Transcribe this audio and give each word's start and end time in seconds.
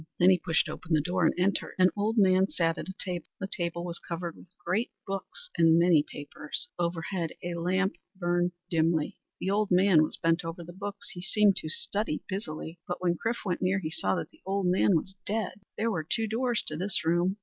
Then 0.17 0.31
he 0.31 0.39
pushed 0.39 0.67
open 0.67 0.93
the 0.93 0.99
door 0.99 1.27
and 1.27 1.35
entered. 1.37 1.75
An 1.77 1.91
old 1.95 2.17
man 2.17 2.47
sat 2.47 2.79
at 2.79 2.89
a 2.89 2.93
table. 3.05 3.27
The 3.39 3.45
table 3.55 3.85
was 3.85 3.99
covered 3.99 4.35
with 4.35 4.47
great 4.65 4.89
books 5.05 5.51
and 5.59 5.77
many 5.77 6.01
papers. 6.01 6.69
Overhead 6.79 7.33
a 7.43 7.53
lamp 7.53 7.97
burned 8.15 8.53
dimly. 8.71 9.19
The 9.39 9.51
old 9.51 9.69
man 9.69 10.01
was 10.01 10.17
bent 10.17 10.43
over 10.43 10.63
the 10.63 10.73
books. 10.73 11.11
He 11.11 11.21
seemed 11.21 11.57
to 11.57 11.69
study 11.69 12.23
busily, 12.27 12.79
but 12.87 12.99
when 12.99 13.15
Chrif 13.23 13.45
went 13.45 13.61
near, 13.61 13.77
he 13.77 13.91
saw 13.91 14.15
that 14.15 14.31
the 14.31 14.41
old 14.43 14.65
man 14.65 14.95
was 14.97 15.13
dead. 15.27 15.61
There 15.77 15.91
were 15.91 16.03
two 16.03 16.25
doors 16.25 16.63
to 16.69 16.75
this 16.77 17.05
room. 17.05 17.37